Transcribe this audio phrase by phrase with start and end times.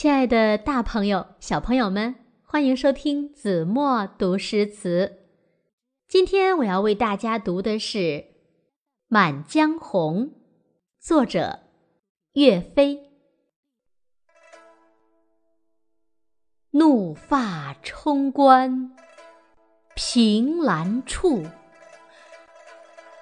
[0.00, 2.14] 亲爱的，大朋友、小朋友们，
[2.44, 5.24] 欢迎收听子墨读诗词。
[6.06, 7.98] 今天我要为大家读的是
[9.08, 10.26] 《满江红》，
[11.00, 11.58] 作者
[12.34, 13.10] 岳飞。
[16.70, 18.92] 怒发冲冠，
[19.96, 21.44] 凭栏处，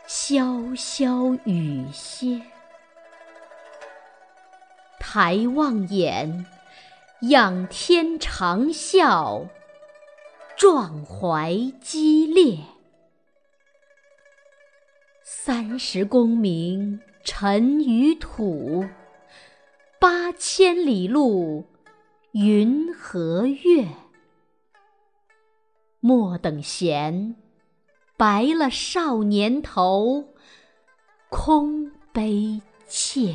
[0.07, 2.43] 潇潇雨歇。
[5.01, 6.45] 抬望眼。
[7.23, 9.49] 仰天长啸，
[10.55, 12.59] 壮怀激烈。
[15.23, 18.85] 三十功名尘与土，
[19.99, 21.65] 八千里路
[22.33, 23.89] 云和月。
[26.01, 27.35] 莫等闲，
[28.19, 30.35] 白了少年头，
[31.31, 33.35] 空悲切。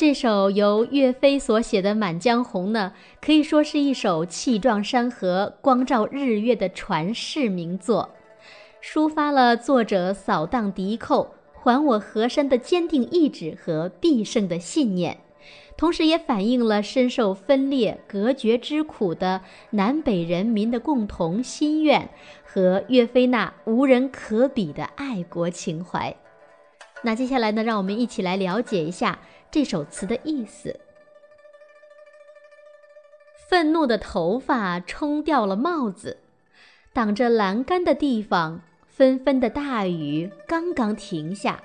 [0.00, 8.08] 这首由岳飞所写的《满江红》呢，可以说是一首气壮山河、光照日月的传世名作，
[8.82, 15.18] 抒发了作者扫荡敌寇、还我河山的坚定意志和必胜的信念，
[15.76, 19.42] 同时也反映了深受分裂隔绝之苦的
[19.72, 22.08] 南北人民的共同心愿
[22.42, 26.16] 和岳飞那无人可比的爱国情怀。
[27.02, 29.18] 那接下来呢，让我们一起来了解一下。
[29.52, 30.78] 这首词的意思：
[33.48, 36.18] 愤怒的头发冲掉了帽子，
[36.92, 41.64] 挡着栏杆的地方，纷纷的大雨刚刚停下。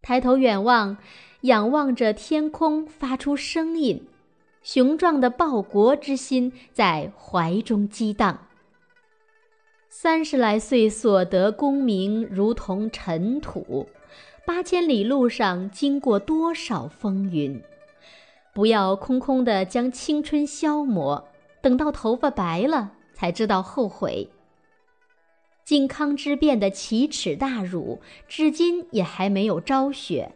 [0.00, 0.96] 抬头远望，
[1.42, 4.08] 仰望着天空，发出声音，
[4.62, 8.46] 雄壮的报国之心在怀中激荡。
[9.90, 13.86] 三十来岁所得功名，如同尘土。
[14.44, 17.62] 八千里路上经过多少风云，
[18.52, 21.28] 不要空空的将青春消磨，
[21.60, 24.30] 等到头发白了才知道后悔。
[25.64, 30.32] 靖康之变的奇耻大辱，至今也还没有昭雪，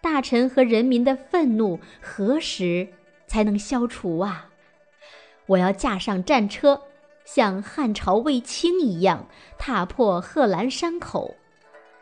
[0.00, 2.88] 大臣和人民的愤怒何时
[3.28, 4.50] 才能消除啊？
[5.46, 6.82] 我要驾上战车，
[7.24, 11.36] 像汉朝卫青一样，踏破贺兰山口。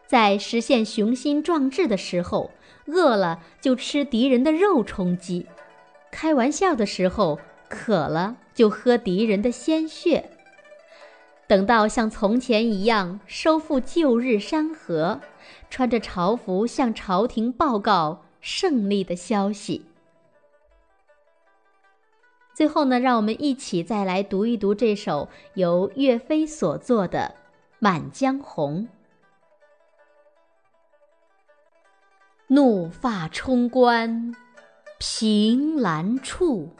[0.06, 2.52] 在实现雄心壮志的时候，
[2.86, 5.46] 饿了就吃敌人的肉充饥；
[6.12, 10.30] 开玩笑的时候，渴了就喝敌人的鲜血。
[11.48, 15.20] 等到像从前一样收复旧日山河，
[15.70, 19.86] 穿着朝服向朝廷报告胜利的消息。
[22.54, 27.34] 最后呢，让我们一起再来读一读这首由岳飞所作的
[27.80, 28.88] 《满江红》。
[32.48, 34.32] 怒发冲冠，
[35.00, 36.76] 凭栏处，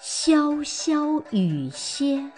[0.00, 2.32] 潇潇雨歇。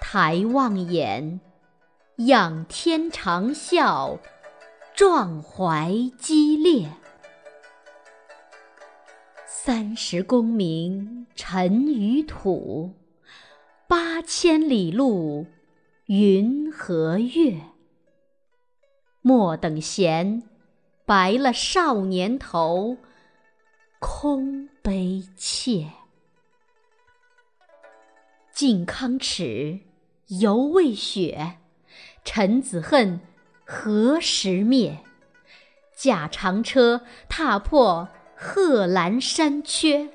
[0.00, 1.40] 抬望眼，
[2.18, 4.20] 仰天长啸，
[4.94, 6.88] 壮怀激烈。
[9.44, 12.94] 三十功名尘与土，
[13.88, 15.46] 八千里路
[16.06, 17.71] 云和月。
[19.24, 20.42] 莫等闲，
[21.06, 22.96] 白了少年头，
[24.00, 25.92] 空悲切。
[28.52, 29.78] 靖康耻，
[30.26, 31.58] 犹未雪。
[32.24, 33.20] 臣子恨，
[33.64, 34.98] 何时灭？
[35.94, 40.10] 驾长车，踏破贺兰山缺。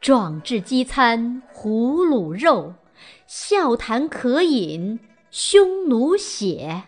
[0.00, 2.74] 壮志饥餐胡虏肉，
[3.28, 4.98] 笑谈渴饮
[5.30, 6.84] 匈奴血。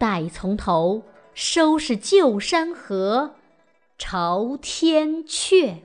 [0.00, 1.02] 待从头，
[1.34, 3.34] 收拾旧山河，
[3.98, 5.82] 朝天阙。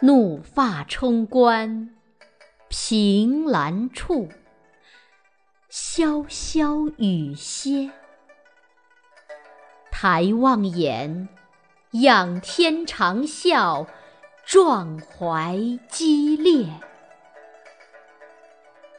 [0.00, 1.94] 怒发冲冠，
[2.66, 4.28] 凭栏处，
[5.70, 7.92] 潇潇雨歇。
[9.92, 11.28] 抬望眼，
[11.92, 13.86] 仰天长啸，
[14.44, 15.56] 壮怀
[15.88, 16.66] 激烈。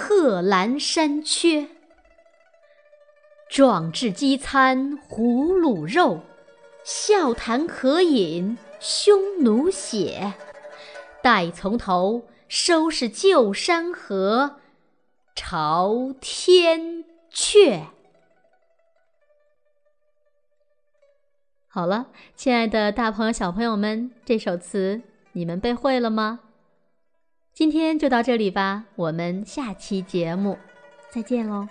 [0.00, 1.68] 贺兰山缺。
[3.50, 6.22] 壮志饥餐胡虏肉，
[6.82, 10.32] 笑谈渴饮匈奴血。
[11.22, 14.56] 待从头收拾旧山河，
[15.34, 17.82] 朝天阙。
[21.68, 26.40] 好了，亲爱的大朋友、小朋友们，这首词你们背会了吗？
[27.52, 30.56] 今天就到这里吧，我们下期节目
[31.10, 31.68] 再见喽。